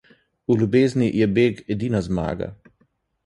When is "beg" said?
1.35-1.55